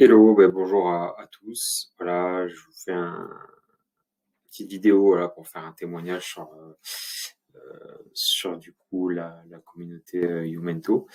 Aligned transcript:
Hello, 0.00 0.32
ben 0.32 0.48
bonjour 0.48 0.92
à, 0.92 1.28
tous. 1.28 1.92
Voilà, 1.98 2.46
je 2.46 2.54
vous 2.54 2.72
fais 2.84 2.92
un, 2.92 3.18
une 3.18 4.48
petite 4.48 4.70
vidéo 4.70 5.18
pour 5.34 5.48
faire 5.48 5.64
un 5.64 5.72
témoignage 5.72 6.24
sur, 6.24 6.48
euh, 6.54 8.46
euh 8.46 8.56
du 8.58 8.74
coup 8.74 9.08
la, 9.08 9.42
communauté 9.66 10.24
euh, 10.24 10.46
Youmento. 10.46 11.08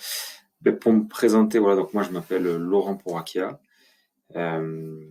Ben, 0.60 0.78
pour 0.78 0.92
me 0.92 1.08
présenter, 1.08 1.58
voilà, 1.58 1.76
donc 1.76 1.94
moi 1.94 2.02
je 2.02 2.10
m'appelle 2.10 2.44
Laurent 2.44 2.94
Porakia. 2.94 3.58
Euh, 4.36 5.02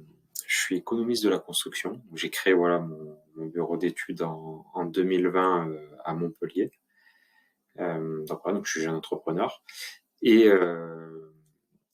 je 0.45 0.55
suis 0.55 0.75
économiste 0.75 1.23
de 1.23 1.29
la 1.29 1.39
construction. 1.39 1.99
J'ai 2.13 2.29
créé 2.29 2.53
voilà 2.53 2.77
mon, 2.77 3.47
bureau 3.47 3.77
d'études 3.77 4.21
en, 4.21 4.67
en 4.75 4.85
2020 4.85 5.69
euh, 5.69 5.79
à 6.05 6.13
Montpellier. 6.13 6.71
Euh, 7.79 8.23
donc 8.25 8.39
voilà, 8.43 8.59
donc 8.59 8.67
je 8.67 8.71
suis 8.73 8.81
jeune 8.81 8.93
entrepreneur 8.93 9.63
et 10.21 10.47
euh, 10.47 11.32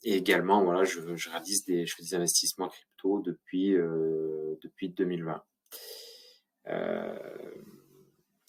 et 0.04 0.16
également, 0.16 0.64
voilà, 0.64 0.84
je, 0.84 1.16
je 1.16 1.30
réalise 1.30 1.66
des, 1.66 1.86
je 1.86 1.96
fais 1.96 2.04
des 2.04 2.16
investissements 2.16 2.70
crypto 2.70 3.20
depuis 3.20 3.76
euh, 3.76 4.56
depuis 4.64 4.90
2020. 4.90 5.44
Euh, 6.68 7.18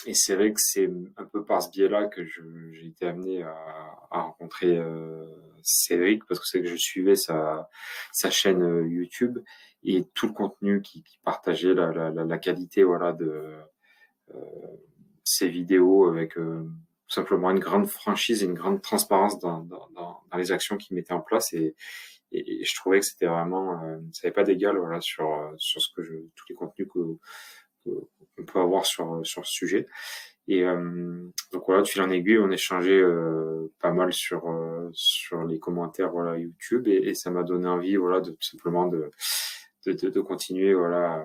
et 0.06 0.14
c'est 0.14 0.34
vrai 0.34 0.52
que 0.52 0.60
c'est 0.60 0.90
un 1.16 1.24
peu 1.24 1.44
par 1.44 1.62
ce 1.62 1.70
biais-là 1.70 2.06
que 2.06 2.24
j'ai 2.24 2.86
été 2.86 3.06
amené 3.06 3.42
à, 3.42 3.54
à 4.10 4.22
rencontrer 4.22 4.78
euh, 4.78 5.26
Cédric 5.62 6.24
parce 6.26 6.40
que 6.40 6.46
c'est 6.46 6.62
que 6.62 6.68
je 6.68 6.76
suivais 6.76 7.16
sa, 7.16 7.68
sa 8.12 8.30
chaîne 8.30 8.62
euh, 8.62 8.88
YouTube 8.88 9.38
et 9.82 10.04
tout 10.14 10.26
le 10.26 10.32
contenu 10.32 10.80
qui, 10.82 11.02
qui 11.02 11.18
partageait 11.22 11.74
la, 11.74 11.92
la, 11.92 12.10
la, 12.10 12.38
qualité 12.38 12.82
voilà 12.82 13.12
de 13.12 13.56
euh, 14.34 14.76
ses 15.24 15.48
vidéos 15.48 16.06
avec 16.06 16.38
euh, 16.38 16.66
tout 17.10 17.14
simplement 17.14 17.50
une 17.50 17.58
grande 17.58 17.88
franchise 17.88 18.42
et 18.42 18.46
une 18.46 18.54
grande 18.54 18.82
transparence 18.82 19.40
dans, 19.40 19.62
dans, 19.62 19.88
dans, 19.94 20.36
les 20.38 20.52
actions 20.52 20.76
qu'ils 20.76 20.94
mettaient 20.94 21.12
en 21.12 21.20
place 21.20 21.52
et, 21.52 21.74
et, 22.30 22.64
je 22.64 22.74
trouvais 22.76 23.00
que 23.00 23.06
c'était 23.06 23.26
vraiment 23.26 23.82
euh, 23.82 23.98
ça 24.12 24.28
n'avait 24.28 24.34
pas 24.34 24.44
d'égal 24.44 24.78
voilà 24.78 25.00
sur 25.00 25.52
sur 25.58 25.82
ce 25.82 25.88
que 25.94 26.04
je 26.04 26.14
tous 26.36 26.44
les 26.48 26.54
contenus 26.54 26.88
que 26.88 27.00
qu'on 27.84 28.44
peut 28.44 28.60
avoir 28.60 28.86
sur 28.86 29.20
sur 29.24 29.44
ce 29.44 29.52
sujet. 29.52 29.86
Et 30.48 30.64
euh, 30.64 31.28
donc 31.52 31.64
voilà 31.66 31.82
de 31.82 31.88
fil 31.88 32.02
en 32.02 32.10
aiguille 32.10 32.38
on 32.38 32.50
échangeait 32.50 33.00
euh, 33.00 33.72
pas 33.80 33.92
mal 33.92 34.12
sur 34.12 34.48
euh, 34.48 34.90
sur 34.92 35.44
les 35.44 35.58
commentaires 35.58 36.10
voilà 36.10 36.38
YouTube 36.38 36.88
et, 36.88 36.96
et 37.08 37.14
ça 37.14 37.30
m'a 37.30 37.42
donné 37.42 37.68
envie 37.68 37.96
voilà 37.96 38.20
de 38.20 38.30
tout 38.30 38.42
simplement 38.42 38.86
de 38.86 39.10
de, 39.86 39.92
de, 39.92 40.08
de 40.08 40.20
continuer 40.20 40.74
voilà 40.74 41.24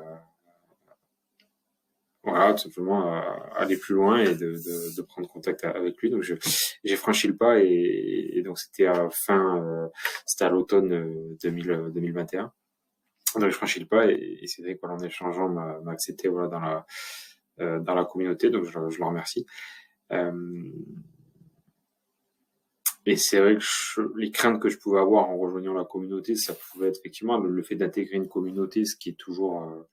voilà, 2.25 2.53
tout 2.53 2.63
simplement 2.63 3.15
euh, 3.15 3.21
aller 3.55 3.77
plus 3.77 3.95
loin 3.95 4.19
et 4.19 4.35
de, 4.35 4.51
de, 4.51 4.95
de, 4.95 5.01
prendre 5.01 5.27
contact 5.27 5.63
avec 5.63 5.97
lui. 5.97 6.09
Donc 6.09 6.23
j'ai 6.23 6.95
franchi 6.95 7.27
le 7.27 7.35
pas 7.35 7.59
et, 7.59 8.31
et 8.33 8.41
donc 8.41 8.57
c'était 8.57 8.87
à 8.87 9.09
fin, 9.11 9.61
euh, 9.61 9.87
c'était 10.25 10.45
à 10.45 10.49
l'automne 10.49 11.37
2021. 11.43 12.43
Euh, 12.43 13.39
donc 13.39 13.49
j'ai 13.49 13.51
franchi 13.51 13.79
le 13.79 13.85
pas 13.85 14.09
et, 14.11 14.39
et 14.41 14.47
c'est 14.47 14.61
vrai 14.63 14.77
qu'en 14.77 14.97
échangeant 14.99 15.49
m'a 15.49 15.79
accepté 15.91 16.27
voilà 16.27 16.47
dans 16.47 16.59
la 16.59 16.85
euh, 17.61 17.79
dans 17.79 17.95
la 17.95 18.05
communauté. 18.05 18.49
Donc 18.49 18.65
je, 18.65 18.71
je 18.71 18.97
le 18.97 19.05
remercie. 19.05 19.45
Euh, 20.11 20.71
et 23.05 23.15
c'est 23.17 23.39
vrai 23.39 23.55
que 23.55 23.61
je, 23.61 24.01
les 24.17 24.31
craintes 24.31 24.61
que 24.61 24.67
je 24.69 24.77
pouvais 24.77 24.99
avoir 24.99 25.29
en 25.29 25.37
rejoignant 25.37 25.73
la 25.73 25.85
communauté, 25.85 26.35
ça 26.35 26.53
pouvait 26.53 26.89
être 26.89 26.99
effectivement 26.99 27.37
le, 27.37 27.49
le 27.49 27.63
fait 27.63 27.75
d'intégrer 27.75 28.17
une 28.17 28.27
communauté, 28.27 28.83
ce 28.83 28.95
qui 28.95 29.09
est 29.09 29.17
toujours 29.17 29.61
euh, 29.63 29.87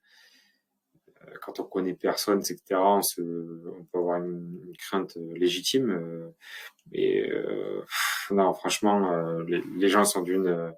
quand 1.41 1.59
on 1.59 1.63
connaît 1.63 1.93
personne, 1.93 2.39
etc., 2.39 2.61
on, 2.71 3.01
se, 3.01 3.21
on 3.21 3.83
peut 3.85 3.97
avoir 3.97 4.17
une, 4.21 4.61
une 4.67 4.77
crainte 4.77 5.17
euh, 5.17 5.33
légitime. 5.35 5.89
Euh, 5.91 6.29
mais 6.91 7.29
euh, 7.29 7.81
non, 8.31 8.53
franchement, 8.53 9.39
les, 9.39 9.61
les, 9.77 9.89
gens 9.89 10.03
sont 10.03 10.21
d'une, 10.21 10.73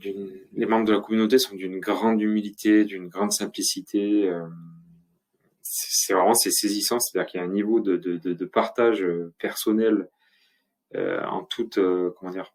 les 0.00 0.66
membres 0.66 0.86
de 0.86 0.92
la 0.92 1.00
communauté 1.00 1.38
sont 1.38 1.54
d'une 1.54 1.80
grande 1.80 2.20
humilité, 2.20 2.84
d'une 2.84 3.08
grande 3.08 3.32
simplicité. 3.32 4.30
c'est 5.62 6.12
vraiment 6.14 6.34
c'est 6.34 6.50
saisissant, 6.50 7.00
c'est-à-dire 7.00 7.30
qu'il 7.30 7.40
y 7.40 7.42
a 7.42 7.46
un 7.46 7.50
niveau 7.50 7.80
de, 7.80 7.96
de, 7.96 8.16
de 8.16 8.44
partage 8.44 9.04
personnel 9.38 10.08
en 10.94 11.42
toute, 11.44 11.78
comment 12.18 12.32
dire, 12.32 12.52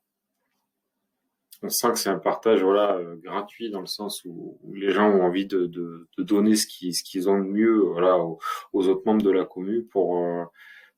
on 1.64 1.70
sent 1.70 1.92
que 1.92 2.00
c'est 2.00 2.10
un 2.10 2.20
partage 2.20 2.62
voilà 2.62 2.96
euh, 2.96 3.16
gratuit 3.16 3.72
dans 3.72 3.80
le 3.80 3.88
sens 3.88 4.24
où, 4.26 4.60
les 4.74 4.92
gens 4.92 5.10
ont 5.10 5.24
envie 5.24 5.46
de, 5.46 5.66
de, 5.66 6.08
de 6.18 6.24
donner 6.24 6.56
ce 6.56 6.68
qu'ils 6.68 6.94
ce 6.94 7.04
qu'ils 7.04 7.30
ont 7.30 7.40
de 7.40 7.46
mieux 7.46 7.80
voilà 7.80 8.18
aux, 8.20 8.40
autres 8.74 9.02
membres 9.06 9.24
de 9.24 9.32
la 9.32 9.46
commune 9.46 9.88
pour 9.88 10.18
euh, 10.18 10.44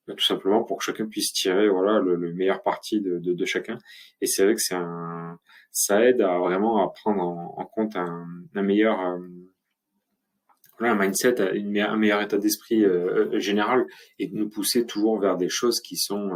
bah, 0.06 0.14
tout 0.14 0.24
simplement 0.24 0.64
pour 0.64 0.78
que 0.78 0.84
chacun 0.84 1.06
puisse 1.06 1.32
tirer 1.32 1.68
voilà 1.68 1.98
le, 2.00 2.16
le 2.16 2.32
meilleur 2.34 2.62
parti 2.62 3.00
de, 3.00 3.18
de, 3.18 3.32
de, 3.32 3.44
chacun. 3.44 3.78
Et 4.20 4.26
c'est 4.26 4.44
vrai 4.44 4.54
que 4.54 4.60
c'est 4.60 4.74
un 4.74 5.38
ça 5.72 6.04
aide 6.04 6.20
à 6.20 6.38
vraiment 6.38 6.84
à 6.84 6.92
prendre 6.92 7.22
en, 7.22 7.64
compte 7.66 7.96
un, 7.96 8.26
un 8.54 8.62
meilleur 8.62 9.00
euh, 9.00 9.18
voilà, 10.78 10.94
un 10.94 10.98
mindset, 10.98 11.40
un 11.40 11.96
meilleur 11.96 12.22
état 12.22 12.38
d'esprit 12.38 12.84
euh, 12.84 13.38
général 13.38 13.86
et 14.18 14.26
de 14.26 14.34
nous 14.34 14.48
pousser 14.48 14.86
toujours 14.86 15.20
vers 15.20 15.36
des 15.36 15.50
choses 15.50 15.80
qui 15.80 15.96
sont 15.96 16.30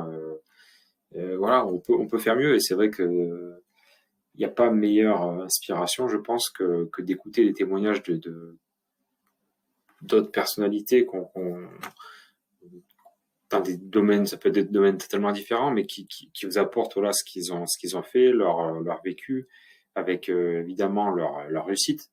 euh, 1.17 1.37
voilà 1.37 1.67
on 1.67 1.79
peut 1.79 1.95
on 1.95 2.07
peut 2.07 2.19
faire 2.19 2.37
mieux. 2.37 2.55
Et 2.55 2.61
c'est 2.61 2.75
vrai 2.75 2.91
que 2.91 3.55
il 4.35 4.39
n'y 4.39 4.45
a 4.45 4.51
pas 4.51 4.71
meilleure 4.71 5.23
euh, 5.23 5.45
inspiration, 5.45 6.09
je 6.09 6.17
pense, 6.17 6.51
que, 6.51 6.87
que 6.93 7.03
d'écouter 7.03 7.45
les 7.45 7.53
témoignages 7.53 8.03
de, 8.03 8.17
de 8.17 8.59
d'autres 10.03 10.31
personnalités 10.31 11.07
qu'on, 11.07 11.25
qu'on, 11.25 11.67
dans 13.51 13.61
des 13.61 13.77
domaines, 13.77 14.27
ça 14.27 14.37
peut 14.37 14.49
être 14.49 14.55
des 14.55 14.65
domaines 14.65 14.99
totalement 14.99 15.33
différents, 15.33 15.71
mais 15.71 15.87
qui, 15.87 16.07
qui, 16.07 16.31
qui 16.33 16.47
vous 16.47 16.59
apportent 16.59 16.95
voilà 16.95 17.13
ce 17.13 17.25
qu'ils 17.25 17.53
ont, 17.53 17.67
ce 17.67 17.79
qu'ils 17.79 17.97
ont 17.97 18.03
fait, 18.03 18.31
leur, 18.33 18.81
leur 18.81 19.01
vécu, 19.03 19.49
avec 19.95 20.29
euh, 20.29 20.61
évidemment 20.61 21.11
leur, 21.11 21.49
leur 21.49 21.67
réussite. 21.67 22.11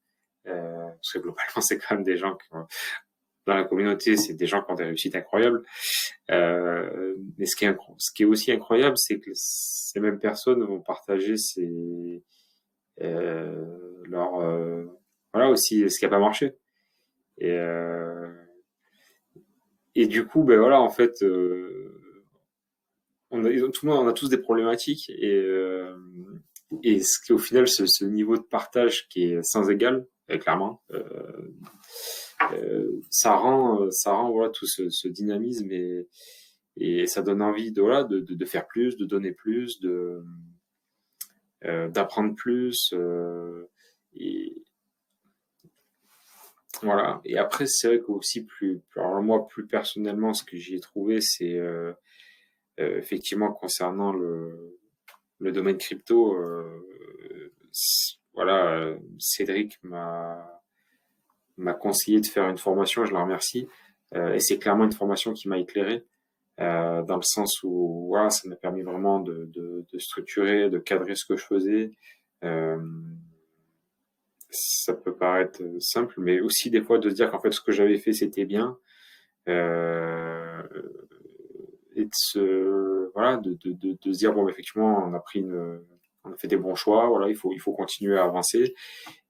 Euh, 0.48 0.88
parce 0.88 1.14
que 1.14 1.20
globalement, 1.20 1.62
c'est 1.62 1.78
quand 1.78 1.96
même 1.96 2.04
des 2.04 2.18
gens 2.18 2.36
qui, 2.36 2.48
dans 3.46 3.56
la 3.56 3.64
communauté, 3.64 4.18
c'est 4.18 4.34
des 4.34 4.46
gens 4.46 4.62
qui 4.64 4.72
ont 4.72 4.76
des 4.76 4.84
réussites 4.84 5.16
incroyables. 5.16 5.64
Euh, 6.30 7.16
mais 7.38 7.46
ce 7.46 7.56
qui 7.56 7.66
est, 7.66 7.76
ce 7.98 8.12
qui 8.14 8.24
est 8.24 8.26
aussi 8.26 8.52
incroyable, 8.52 8.98
c'est 8.98 9.20
que 9.20 9.32
ces 9.34 10.00
mêmes 10.00 10.20
personnes 10.20 10.64
vont 10.64 10.82
partager 10.82 11.38
ces, 11.38 12.24
euh, 13.02 13.66
leur, 14.04 14.40
euh, 14.42 14.86
voilà 15.34 15.50
aussi 15.50 15.90
ce 15.90 16.00
qui 16.00 16.06
a 16.06 16.10
pas 16.10 16.20
marché. 16.20 16.54
Et, 17.38 17.52
euh, 17.52 18.32
et 19.96 20.08
du 20.08 20.26
coup, 20.26 20.44
ben 20.44 20.60
voilà, 20.60 20.80
en 20.80 20.90
fait, 20.90 21.22
euh, 21.24 22.00
on 23.32 23.44
a, 23.46 23.50
tout 23.50 23.86
le 23.86 23.92
monde, 23.92 24.06
on 24.06 24.08
a 24.08 24.14
tous 24.14 24.30
des 24.30 24.38
problématiques 24.38 25.10
et, 25.10 25.36
euh, 25.36 25.96
et 26.84 27.00
ce 27.02 27.20
qui, 27.24 27.34
au 27.34 27.38
final, 27.38 27.68
ce, 27.68 27.86
ce, 27.86 28.06
niveau 28.06 28.38
de 28.38 28.44
partage 28.44 29.08
qui 29.10 29.24
est 29.26 29.44
sans 29.44 29.70
égal, 29.70 30.06
clairement, 30.40 30.82
euh, 30.92 31.52
ça 33.10 33.36
rend, 33.36 33.90
ça 33.92 34.14
rend 34.14 34.32
voilà 34.32 34.50
tout 34.50 34.68
ce, 34.68 35.08
dynamisme 35.08 35.72
et, 35.72 36.08
et 36.78 37.08
ça 37.08 37.22
donne 37.22 37.42
envie 37.42 37.72
de 37.72 37.82
voilà 37.82 38.04
de, 38.04 38.20
de, 38.20 38.46
faire 38.46 38.68
plus, 38.68 38.98
de 38.98 39.06
donner 39.06 39.32
plus, 39.32 39.80
de 39.80 40.24
euh, 41.66 41.90
d'apprendre 41.90 42.36
plus 42.36 42.92
euh, 42.94 43.68
et 44.14 44.56
voilà. 46.82 47.22
Et 47.26 47.38
après 47.38 47.66
c'est 47.68 47.88
vrai 47.88 48.00
qu'aussi 48.00 48.46
plus, 48.46 48.82
alors 48.96 49.22
moi 49.22 49.48
plus 49.48 49.68
personnellement 49.68 50.34
ce 50.34 50.44
que 50.44 50.58
j'y 50.58 50.76
ai 50.76 50.80
trouvé 50.80 51.22
c'est 51.22 51.58
euh, 51.58 51.94
euh, 52.80 52.98
effectivement 52.98 53.52
concernant 53.52 54.14
le 54.14 54.80
le 55.40 55.52
domaine 55.52 55.78
crypto 55.78 56.36
voilà 58.34 58.96
Cédric 59.20 59.78
m'a 59.84 60.62
m'a 61.58 61.74
conseillé 61.74 62.20
de 62.20 62.26
faire 62.26 62.50
une 62.50 62.58
formation, 62.58 63.06
je 63.06 63.14
la 63.14 63.22
remercie. 63.22 63.68
Euh, 64.16 64.34
et 64.34 64.40
c'est 64.40 64.58
clairement 64.58 64.84
une 64.86 64.92
formation 64.92 65.34
qui 65.34 65.48
m'a 65.48 65.58
éclairé, 65.58 66.04
euh, 66.60 67.02
dans 67.04 67.16
le 67.16 67.22
sens 67.24 67.64
où 67.64 68.08
voilà, 68.10 68.30
ça 68.30 68.48
m'a 68.50 68.56
permis 68.56 68.82
vraiment 68.82 69.20
de, 69.20 69.46
de, 69.46 69.86
de, 69.92 70.00
structurer, 70.00 70.70
de 70.70 70.80
cadrer 70.80 71.16
ce 71.16 71.26
que 71.26 71.38
je 71.38 71.46
faisais. 71.46 71.92
Euh, 72.44 72.78
ça 74.50 74.94
peut 74.94 75.16
paraître 75.16 75.62
simple, 75.80 76.16
mais 76.18 76.42
aussi 76.42 76.70
des 76.70 76.82
fois 76.82 76.98
de 77.00 77.10
se 77.10 77.16
dire 77.16 77.32
qu'en 77.32 77.40
fait 77.40 77.52
ce 77.52 77.62
que 77.62 77.72
j'avais 77.72 77.98
fait 77.98 78.12
c'était 78.12 78.46
bien. 78.46 78.78
Euh, 79.48 80.62
et 81.96 82.06
de 82.06 82.12
se 82.14 83.12
voilà 83.14 83.38
de, 83.38 83.54
de, 83.54 83.72
de, 83.72 83.98
de 84.02 84.14
se 84.14 84.20
dire 84.20 84.34
bon 84.34 84.48
effectivement 84.48 85.04
on 85.04 85.14
a 85.14 85.20
pris 85.20 85.40
une 85.40 85.82
on 86.32 86.34
a 86.34 86.38
fait 86.38 86.48
des 86.48 86.58
bons 86.58 86.76
choix, 86.76 87.08
voilà, 87.08 87.30
il 87.30 87.36
faut 87.36 87.52
il 87.54 87.60
faut 87.60 87.74
continuer 87.74 88.18
à 88.18 88.24
avancer 88.24 88.74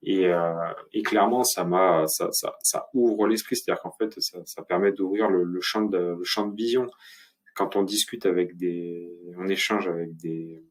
et, 0.03 0.27
euh, 0.27 0.53
et 0.94 1.01
clairement 1.01 1.44
ça 1.44 1.63
m'a 1.63 2.06
ça, 2.07 2.30
ça, 2.31 2.56
ça, 2.62 2.89
ouvre 2.94 3.27
l'esprit, 3.27 3.56
c'est-à-dire 3.56 3.81
qu'en 3.81 3.92
fait 3.92 4.19
ça, 4.19 4.39
ça 4.45 4.63
permet 4.63 4.92
d'ouvrir 4.92 5.30
le, 5.30 5.44
le, 5.44 5.62
champ 5.62 5.83
de 5.83 6.15
le 6.18 6.24
champ 6.24 6.48
de 6.48 6.56
vision 6.56 6.88
quand 7.56 7.75
on 7.75 7.83
discute 7.83 8.25
avec 8.25 8.57
des 8.57 9.12
on 9.38 9.48
échange 9.48 9.88
avec 9.88 10.15
des 10.15 10.63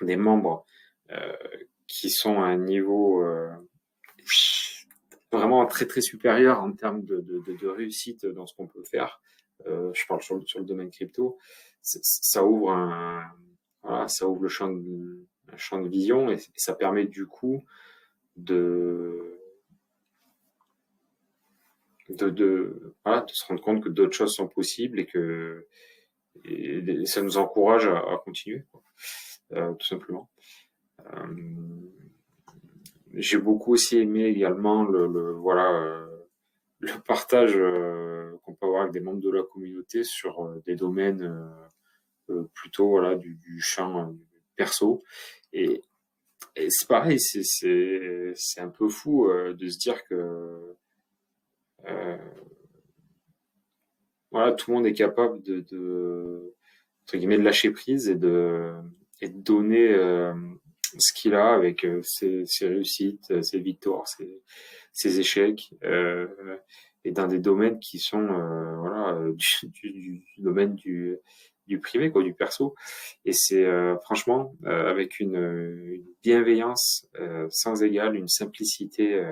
des 0.00 0.16
membres 0.16 0.64
euh, 1.10 1.32
qui 1.86 2.10
sont 2.10 2.40
à 2.42 2.46
un 2.46 2.58
niveau 2.58 3.22
euh, 3.22 3.50
vraiment 5.30 5.66
très 5.66 5.86
très 5.86 6.00
supérieur 6.00 6.62
en 6.62 6.72
termes 6.72 7.04
de, 7.04 7.20
de, 7.20 7.56
de, 7.56 7.66
réussite 7.68 8.26
dans 8.26 8.46
ce 8.46 8.54
qu'on 8.54 8.66
peut 8.66 8.84
faire. 8.84 9.20
Euh, 9.66 9.92
je 9.94 10.06
parle 10.06 10.22
sur, 10.22 10.42
sur 10.48 10.60
le 10.60 10.64
domaine 10.64 10.90
crypto, 10.90 11.38
ça 11.82 12.44
ouvre 12.44 12.70
un 12.70 13.22
voilà, 13.84 14.08
ça 14.08 14.26
ouvre 14.26 14.42
le 14.42 14.48
champ 14.48 14.70
de, 14.70 15.26
champ 15.56 15.80
de 15.80 15.88
vision 15.88 16.30
et, 16.30 16.38
ça 16.56 16.74
permet 16.74 17.06
du 17.06 17.26
coup 17.26 17.64
de 18.36 19.38
de, 22.10 22.28
de, 22.28 22.92
se 23.28 23.46
rendre 23.46 23.62
compte 23.62 23.82
que 23.82 23.88
d'autres 23.88 24.14
choses 24.14 24.34
sont 24.34 24.48
possibles 24.48 24.98
et 25.00 25.06
que 25.06 25.66
ça 27.06 27.22
nous 27.22 27.38
encourage 27.38 27.86
à, 27.86 28.20
continuer, 28.22 28.64
euh, 29.52 29.72
tout 29.72 29.86
simplement. 29.86 30.28
Euh, 31.06 31.34
j'ai 33.14 33.38
beaucoup 33.38 33.72
aussi 33.72 33.98
aimé 33.98 34.24
également 34.24 34.84
le, 34.84 35.06
le 35.06 35.32
voilà 35.32 35.72
euh, 35.72 36.06
le 36.80 37.00
partage 37.06 37.54
qu'on 38.42 38.54
peut 38.54 38.66
avoir 38.66 38.82
avec 38.82 38.92
des 38.92 39.00
membres 39.00 39.20
de 39.20 39.30
la 39.30 39.42
communauté 39.42 40.04
sur 40.04 40.50
des 40.66 40.74
domaines 40.76 41.48
plutôt 42.54 42.88
voilà 42.90 43.16
du, 43.16 43.34
du 43.34 43.60
champ 43.60 44.14
perso. 44.56 45.02
Et, 45.52 45.82
et 46.56 46.66
c'est 46.70 46.88
pareil 46.88 47.20
c'est 47.20 47.42
c'est 47.42 48.32
c'est 48.36 48.60
un 48.60 48.68
peu 48.68 48.88
fou 48.88 49.28
de 49.28 49.68
se 49.68 49.78
dire 49.78 50.04
que 50.04 50.76
voilà 54.30 54.52
tout 54.52 54.70
le 54.70 54.76
monde 54.76 54.86
est 54.86 54.92
capable 54.92 55.42
de, 55.42 55.60
de 55.60 56.54
entre 57.02 57.16
guillemets 57.16 57.38
de 57.38 57.42
lâcher 57.42 57.70
prise 57.70 58.08
et 58.08 58.14
de 58.14 58.72
et 59.20 59.28
de 59.28 59.40
donner 59.40 59.94
ce 60.98 61.12
qu'il 61.12 61.34
a 61.34 61.52
avec 61.52 61.84
euh, 61.84 62.00
ses, 62.02 62.44
ses, 62.46 62.68
réussites, 62.68 63.30
euh, 63.30 63.42
ses 63.42 63.58
victoires, 63.58 64.06
ses, 64.08 64.42
ses 64.92 65.20
échecs, 65.20 65.70
euh, 65.84 66.26
et 67.04 67.12
dans 67.12 67.26
des 67.26 67.38
domaines 67.38 67.78
qui 67.80 67.98
sont 67.98 68.22
euh, 68.22 68.76
voilà 68.76 69.18
du, 69.32 69.68
du, 69.68 69.92
du, 69.92 70.24
domaine 70.38 70.74
du, 70.74 71.16
du 71.66 71.80
privé 71.80 72.10
quoi, 72.10 72.22
du 72.22 72.34
perso. 72.34 72.74
Et 73.24 73.32
c'est 73.32 73.66
franchement 74.02 74.54
avec 74.64 75.20
une, 75.20 75.36
une 75.36 76.04
bienveillance 76.22 77.08
sans 77.50 77.82
égale, 77.82 78.16
une 78.16 78.28
simplicité 78.28 79.22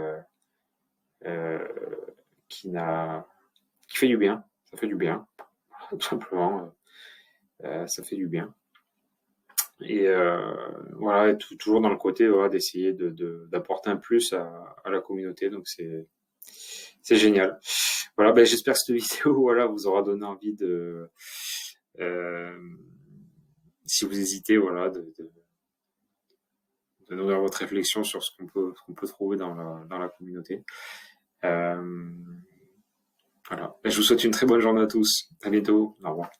qui 2.49 2.69
n'a 2.69 3.26
qui 3.88 3.99
fait 3.99 4.08
du 4.08 4.17
bien. 4.17 4.44
Ça 4.70 4.79
fait 4.79 4.87
du 4.87 4.96
bien, 4.96 5.26
tout 5.90 6.00
simplement. 6.00 6.73
ça 7.62 8.02
fait 8.02 8.17
du 8.17 8.26
bien. 8.26 8.55
Et 9.88 10.06
euh, 10.06 10.55
voilà, 10.93 11.34
toujours 11.58 11.81
dans 11.81 11.88
le 11.88 11.96
côté 11.96 12.29
voilà, 12.29 12.49
d'essayer 12.49 12.93
de, 12.93 13.49
d'apporter 13.50 13.90
un 13.90 13.96
plus 13.96 14.32
à, 14.32 14.76
à, 14.84 14.90
la 14.90 15.00
communauté. 15.00 15.50
Donc 15.50 15.67
c'est 15.67 16.06
c'est 17.02 17.17
génial. 17.17 17.58
Voilà, 18.17 18.32
ben, 18.32 18.44
j'espère 18.44 18.75
que 18.75 18.81
cette 18.81 18.96
vidéo 18.96 19.34
voilà 19.34 19.67
vous 19.67 19.87
aura 19.87 20.02
donné 20.02 20.25
envie 20.25 20.55
de 20.55 20.67
euh, 20.67 21.11
si 23.85 24.05
vous 24.05 24.19
hésitez 24.19 24.56
voilà 24.56 24.89
de, 24.89 25.12
de, 25.19 25.31
de 27.11 27.15
nourrir 27.15 27.41
votre 27.41 27.59
réflexion 27.59 28.05
sur 28.05 28.23
ce 28.23 28.31
qu'on 28.37 28.47
peut 28.47 28.73
qu'on 28.87 28.94
peut 28.94 29.06
trouver 29.06 29.37
dans 29.37 29.55
la 29.55 29.85
dans 29.85 29.99
la 29.99 30.09
communauté. 30.09 30.65
Euh, 31.44 32.11
voilà. 33.49 33.77
Je 33.85 33.97
vous 33.97 34.03
souhaite 34.03 34.25
une 34.25 34.31
très 34.31 34.47
bonne 34.47 34.61
journée 34.61 34.83
à 34.83 34.87
tous. 34.87 35.29
À 35.43 35.50
bientôt. 35.50 35.97
Au 36.03 36.11
revoir. 36.11 36.31